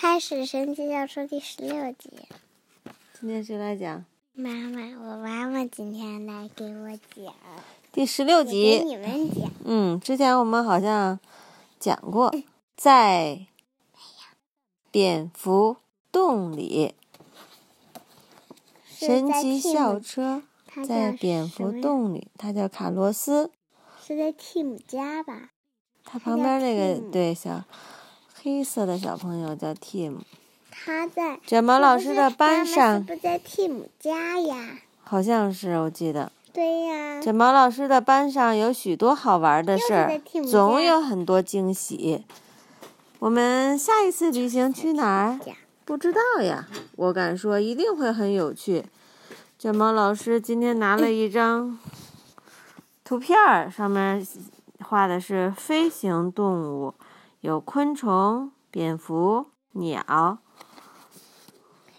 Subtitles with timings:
[0.00, 2.08] 开始神奇小说第十六集。
[3.18, 4.04] 今天谁来讲？
[4.32, 7.34] 妈妈，我妈妈今天来给我讲。
[7.90, 8.80] 第十六集。
[8.84, 9.50] 你们讲。
[9.64, 11.18] 嗯，之前我们好像
[11.80, 12.32] 讲过，
[12.76, 13.46] 在
[14.92, 15.78] 蝙蝠
[16.12, 16.94] 洞里，
[18.86, 20.44] 神奇校车
[20.86, 23.50] 在蝙蝠洞里，它叫卡洛斯。
[24.06, 25.50] 是在 Tim 家吧？
[26.04, 27.64] 它它叫旁边那个对小
[28.48, 30.20] 黑色的小朋友叫 Tim。
[30.70, 31.38] 他在。
[31.46, 34.78] 卷毛老师的班上不在 Tim 家呀？
[35.04, 37.20] 好像是我记得，对呀。
[37.20, 40.18] 卷毛老师的班上有许多好玩的事儿
[40.50, 42.24] 总有很多惊喜。
[43.18, 45.38] 我们下一次旅行去哪儿？
[45.84, 48.86] 不知道呀，我敢说一定会很有趣。
[49.58, 51.78] 卷毛老师今天拿了一张
[53.04, 54.26] 图片儿，上面
[54.80, 56.94] 画的是飞行动物，
[57.40, 60.38] 有昆虫、蝙蝠、鸟。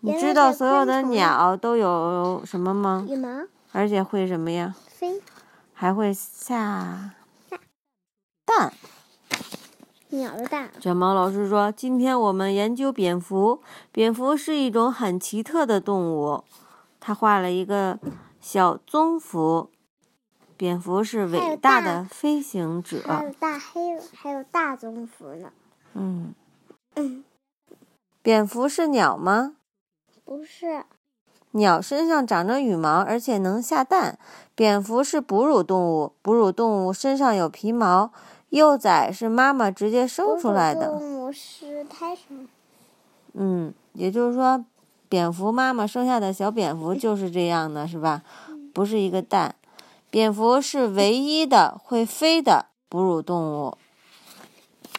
[0.00, 3.06] 你知道所有的鸟都有什么吗？
[3.08, 3.28] 羽毛
[3.72, 4.74] 而且会什么呀？
[4.86, 5.20] 飞
[5.72, 7.14] 还会下
[8.44, 8.72] 蛋。
[10.10, 10.70] 鸟的蛋。
[10.78, 13.60] 卷毛老师说：“今天我们研究蝙蝠。
[13.90, 16.44] 蝙蝠是一种很奇特的动物。”
[17.00, 17.98] 他画了一个
[18.40, 19.70] 小棕蝠。
[20.56, 23.26] 蝙蝠是伟大大的飞行者还者。
[23.26, 23.80] 有大黑，
[24.14, 25.52] 还有大棕蝠呢。
[25.94, 26.34] 嗯，
[26.94, 27.24] 嗯，
[28.22, 29.56] 蝙蝠是鸟吗？
[30.24, 30.84] 不是，
[31.52, 34.18] 鸟身上长着羽毛，而且能下蛋。
[34.54, 38.12] 蝙蝠是哺乳动物，哺乳动物身上有皮毛，
[38.50, 40.88] 幼崽是妈妈直接生出来的。
[40.88, 42.48] 哺乳动物是胎生。
[43.32, 44.64] 嗯，也就是说，
[45.08, 48.22] 蝙蝠妈妈生下的小蝙蝠就是这样的，是吧？
[48.72, 49.56] 不是一个蛋。
[50.14, 53.76] 蝙蝠是唯一的会飞的哺乳动物，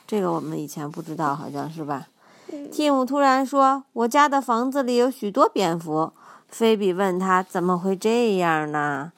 [0.05, 2.09] 这个我们以前不知道，好像是吧
[2.51, 6.11] 嗯？Tim 突然说：“我家的房子里有许多蝙蝠。”
[6.51, 9.13] 菲比问他：“怎么会这样呢？”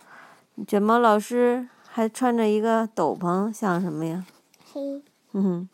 [0.67, 4.23] 卷毛老师还穿着一个斗篷，像什么呀？
[4.71, 5.01] 黑。
[5.31, 5.69] 嗯哼，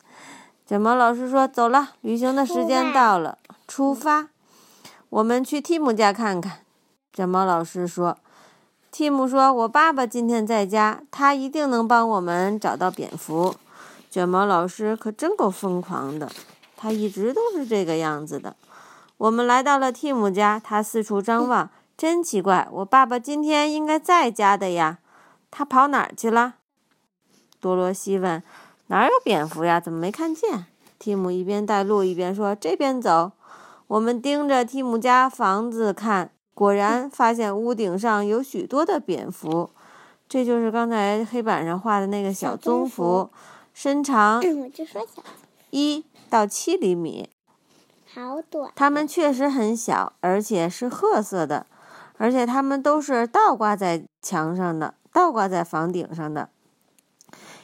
[0.65, 3.37] 卷毛老师说：“走了，旅行的时间到了，
[3.67, 4.29] 出发。
[5.09, 6.59] 我们去蒂姆家看看。”
[7.11, 8.17] 卷毛老师说
[8.93, 13.55] ：“蒂姆说，我爸爸今天在家，他一定能帮我们找到蝙蝠。”
[14.07, 16.31] 卷毛老师可真够疯狂的，
[16.77, 18.55] 他一直都是这个样子的。
[19.17, 24.99] 我们来到了蒂姆家，他四处张望，真奇怪，我爸爸今天应该在家的呀，
[25.49, 26.53] 他跑哪儿去了？
[27.59, 28.43] 多罗西问。
[28.87, 29.79] 哪儿有蝙蝠呀？
[29.79, 30.67] 怎么没看见？
[30.99, 33.31] 蒂姆一边带路一边说：“这边走。”
[33.87, 39.69] 我们盯着蒂姆家房子看，果然发现屋顶上有许多的蝙蝠。
[40.29, 43.29] 这就是刚才黑板上画的那个小小棕棕蝠蝠，
[43.73, 44.41] 身长
[45.69, 47.29] 一到七厘米。
[48.13, 48.71] 好短。
[48.75, 51.67] 它们确实很小，而且是褐色的，
[52.17, 56.49] 而且它们都是倒挂在墙上的，倒挂在房顶上的。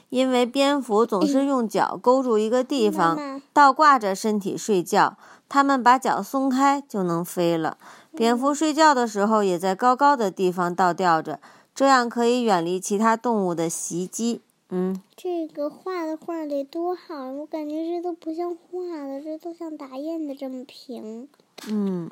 [0.10, 5.18] 因为蝙蝠总是用脚勾住一个地方，倒挂着身体睡觉，
[5.48, 7.78] 它们把脚松开就能飞了。
[8.16, 11.40] 蝙蝠睡觉的时候也在高高的地方倒吊着，
[11.74, 14.42] 这样可以远离其他动物的袭击。
[14.72, 21.28] 嗯，这个画的画得多好，我感觉这都不像画的，这都像打印的这么平。
[21.68, 22.10] 嗯，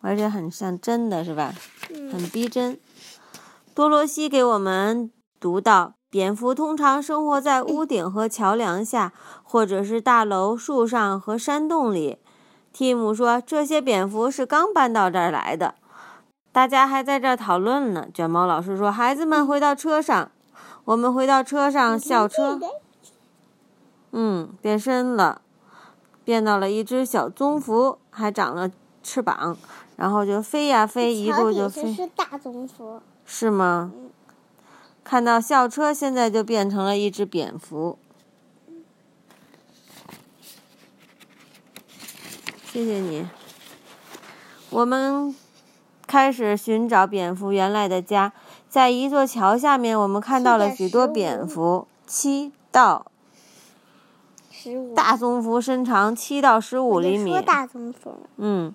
[0.00, 1.54] 而且很像真的，是吧？
[1.94, 2.78] 嗯，很逼真。
[3.74, 5.10] 多罗西给我们
[5.40, 12.18] 读到，蝙蝠通常生活在屋顶和桥梁下，或者是大楼、树上和山洞里。
[12.78, 15.76] 蒂姆说，这些蝙蝠是刚搬到这儿来的。
[16.52, 18.06] 大家还在这儿讨论呢。
[18.12, 20.30] 卷毛老师说：“孩子们回到车上。”
[20.84, 22.60] 我们回到车上，校车
[24.12, 25.40] 嗯变身了，
[26.22, 28.70] 变到了一只小棕蝠，还长了
[29.02, 29.56] 翅膀，
[29.96, 31.94] 然后就飞呀飞，一路就飞。
[31.94, 33.00] 是大棕蝠。
[33.24, 33.90] 是吗？
[35.02, 37.98] 看到校车，现在就变成了一只蝙蝠。
[42.76, 43.26] 谢谢你。
[44.68, 45.34] 我们
[46.06, 48.34] 开始寻找蝙蝠原来的家，
[48.68, 53.06] 在一座桥下面，我们看到了许多蝙蝠，七到
[54.50, 54.94] 十五。
[54.94, 57.40] 大棕蝠身长七到十五厘米说。
[57.40, 58.14] 大棕蝠。
[58.36, 58.74] 嗯，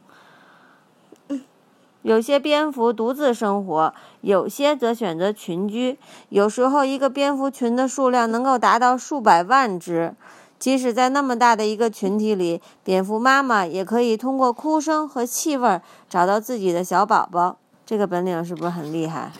[2.02, 6.00] 有些蝙蝠独自生活，有些则选择群居。
[6.30, 10.16] 有时候，一个蝙蝠群的数量能够达到数百万只。
[10.62, 17.58] 即使在那么大的一个群体里，蝙蝠妈妈也可以通过哭声和气味儿找到自己的小宝宝。
[17.84, 19.32] 这个本领是不是很厉害？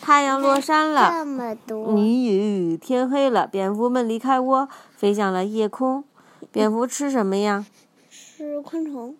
[0.00, 1.10] 太阳落山了。
[1.18, 1.92] 这么多。
[1.92, 6.04] 咦，天黑了，蝙蝠们离开窝，飞向了夜空。
[6.50, 7.66] 蝙蝠吃什么呀？
[8.08, 9.14] 吃昆虫，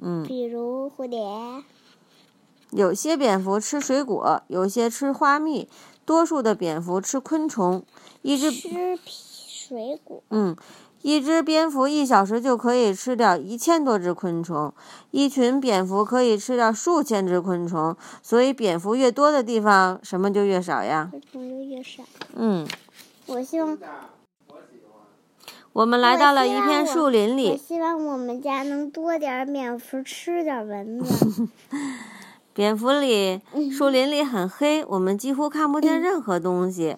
[0.00, 1.20] 嗯，比如蝴蝶。
[2.70, 5.68] 有些蝙蝠吃水果，有些吃花蜜，
[6.04, 7.84] 多数的蝙蝠吃昆虫。
[8.22, 10.22] 一只吃水果。
[10.30, 10.56] 嗯，
[11.02, 14.72] 一只蝙蝠一小时就可以吃掉一千多只昆虫，
[15.10, 17.96] 一群蝙蝠可以吃掉数千只昆虫。
[18.22, 21.08] 所以，蝙蝠越多的地方，什么就越少呀？
[21.10, 22.02] 昆虫就越少。
[22.34, 22.66] 嗯。
[23.26, 23.78] 我希望。
[25.72, 27.50] 我们来到了一片树林里。
[27.50, 31.48] 我希望我们家能多点蝙蝠，吃点蚊子。
[32.54, 33.40] 蝙蝠里，
[33.76, 36.96] 树林里很黑，我们几乎看不见任何东西。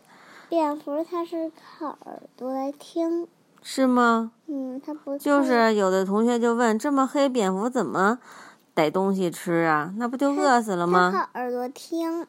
[0.50, 3.26] 蝙蝠它是靠耳朵听。
[3.62, 4.32] 是吗？
[4.47, 5.17] 嗯，它不。
[5.17, 8.19] 就是有的同学就问：这么黑，蝙蝠怎么
[8.75, 9.94] 逮东西吃啊？
[9.97, 11.11] 那不就饿死了吗？
[11.11, 12.26] 靠耳朵听。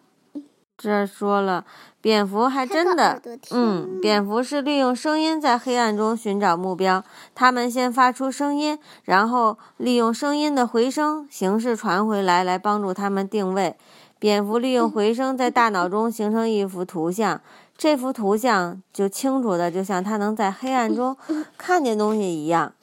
[0.78, 1.66] 这说了，
[2.02, 3.20] 蝙蝠还真的，
[3.50, 7.04] 嗯，蝙蝠是利用声音在黑暗中寻找目标。
[7.34, 13.76] 它们先发出声音，然后利用声音的回声形式传回来，来帮助它们定位。
[14.20, 17.42] 蝙蝠利用回声在大脑中形成一幅图像，
[17.76, 21.18] 这幅图像就清楚的，就像它能在黑暗中
[21.58, 22.74] 看见东西一样。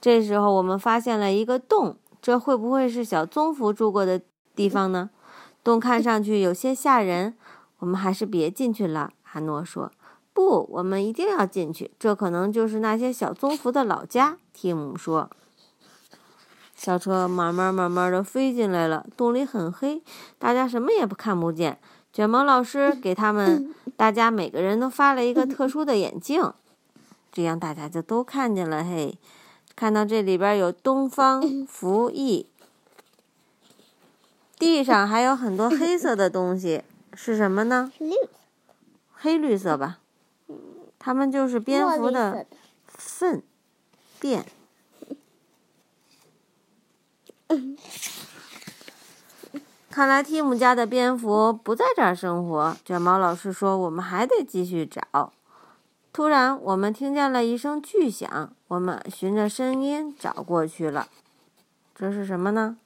[0.00, 4.20] 这时候，我们发现了一个洞，这会不会是小棕蝠住过的
[4.54, 5.10] 地方呢？
[5.68, 7.34] 洞看上去有些吓人，
[7.80, 9.10] 我们还是别进去了。
[9.32, 9.92] 阿诺说
[10.32, 11.90] ：“不，我们一定要进去。
[11.98, 15.28] 这可能就是那些小棕蝠的老家。”蒂姆说。
[16.74, 20.02] 小车慢慢慢慢的飞进来了，洞里很黑，
[20.38, 21.78] 大家什么也不看不见。
[22.14, 26.50] 卷毛老师给他们 大家每个人都发了一个特殊的眼镜，
[27.30, 28.82] 这样大家就都看见了。
[28.82, 29.18] 嘿，
[29.76, 32.46] 看到这里边有东方福翼。
[34.58, 36.82] 地上还有很多黑色的东西，
[37.14, 37.92] 是什么呢？
[37.98, 38.12] 绿，
[39.12, 39.98] 黑绿色吧。
[40.98, 42.44] 它们就是蝙蝠的
[42.86, 43.42] 粪
[44.18, 44.44] 便。
[49.90, 52.76] 看来蒂姆家的蝙蝠不在这儿生活。
[52.84, 55.32] 卷毛老师说：“我们还得继续找。”
[56.12, 61.08] 突然，我们听见了一声巨响，我们循着声音找过去了。
[61.94, 62.76] 这是什么呢？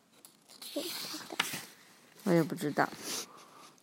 [2.25, 2.89] 我也不知道。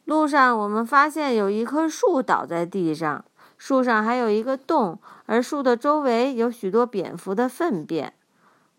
[0.06, 3.24] 路上，我们发现有一棵树倒在地上，
[3.58, 4.98] 树上还有一个洞，
[5.28, 8.14] 而树的周围有许多蝙蝠的粪便。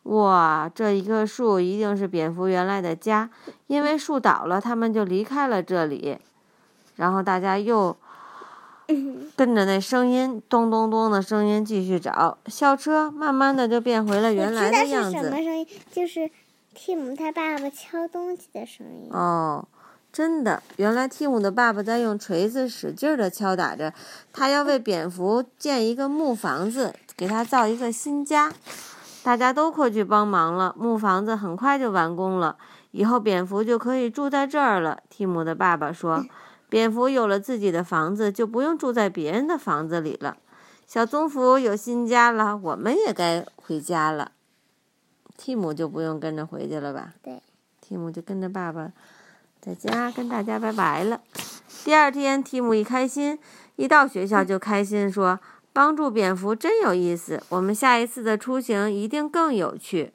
[0.05, 3.31] 哇，这一棵树一定是蝙蝠原来的家，
[3.69, 6.19] 因为树倒了，它们就离开了这里。
[6.97, 7.97] 然后大家又
[9.37, 15.12] 跟着那声音咚咚咚的声音继续找，校车慢慢的就变回了原来的样子。
[15.12, 15.67] 什么声音？
[15.93, 16.29] 就是。
[16.75, 19.67] 蒂姆他爸爸敲东西的声音哦，
[20.12, 23.93] 真的，原来蒂姆的爸爸在用锤子使劲的敲打着，
[24.32, 28.52] 他要为蝙蝠建一个木房子，给他造一个新家。
[29.22, 32.56] 大家都过去帮忙了，木房子很快就完工了，
[32.93, 35.00] 以后蝙蝠就可以住在这儿了。
[35.11, 36.25] 蒂姆的爸爸说
[36.70, 40.37] ：“蝙蝠有了自己的房子，就不用住在别人的房子里了。”
[40.87, 44.32] 小棕蝠有新家了，我们也该回家了。
[45.42, 47.14] 蒂姆就不用跟着回去了吧？
[47.22, 47.40] 对，
[47.81, 48.92] 蒂姆就跟着爸爸
[49.58, 51.22] 在家跟大家拜拜了。
[51.82, 53.38] 第二天，蒂姆一开心，
[53.76, 55.40] 一到学校就开心，说
[55.72, 60.12] ：“帮助蝙蝠真有意思，我们下一次的出行一定更有趣。”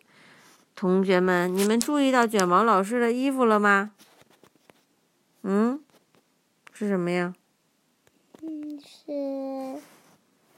[0.76, 3.94] 同学们，你们注意到卷毛老师的衣服了吗？
[5.42, 5.82] 嗯，
[6.72, 7.34] 是什么呀？
[8.44, 9.82] 嗯，是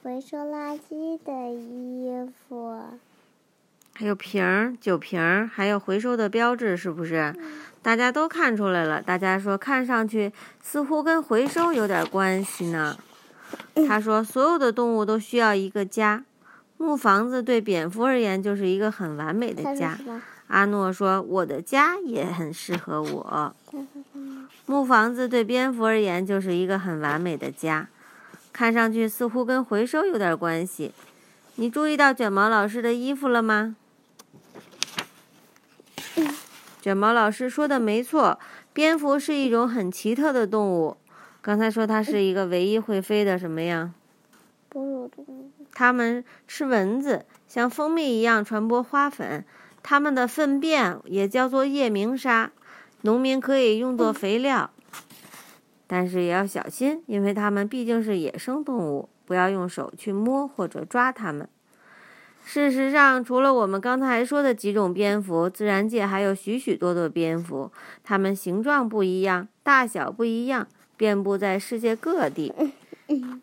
[0.03, 2.75] 回收垃圾的衣服。
[3.99, 7.33] 还有瓶儿、酒瓶儿，还有回收的标志，是不是？
[7.81, 9.01] 大家都看出来了。
[9.01, 12.95] 大家说，看上去似乎跟回收有点关系呢。
[13.87, 16.23] 他说，所有的动物都需要一个家，
[16.77, 19.97] 木房子对蝙蝠而言就是一个很完美的家。
[20.45, 23.55] 阿诺说，我的家也很适合我。
[24.67, 27.87] 木房子对蝙蝠而言就是一个很完美的家，
[28.53, 30.93] 看上去似乎跟回收有点关系。
[31.55, 33.75] 你注意到卷毛老师的衣服了吗？
[36.87, 38.39] 卷毛老师说的没错，
[38.71, 40.95] 蝙蝠是一种很奇特的动物。
[41.41, 43.93] 刚才说它是一个唯一会飞的什么呀？
[44.69, 45.51] 哺乳动物。
[45.73, 49.43] 它们吃蚊子，像蜂蜜一样传播花粉。
[49.83, 52.53] 它们的粪便也叫做夜明砂，
[53.01, 54.69] 农民可以用作肥料。
[55.87, 61.49] 但是也要小心，因为它们毕竟是野生动物，不要用手去摸或者抓它们。
[62.49, 67.69] 事实上，除了我们刚才说的几种蝙蝠，自然界还有许许多多蝙蝠，
[68.05, 72.53] 它们形状不一样，大小不一样，遍布在世界各地。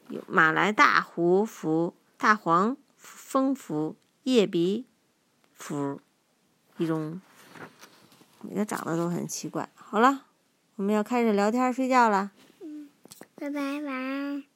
[0.08, 4.86] 有马来大胡蝠、大黄蜂蝠、叶鼻、
[5.52, 6.00] 蝠，
[6.78, 7.20] 一种，
[8.40, 9.68] 每个长得都很奇怪。
[9.74, 10.22] 好了，
[10.76, 12.32] 我们要开始聊天睡觉了。
[12.62, 12.88] 嗯，
[13.34, 14.53] 拜拜，晚安。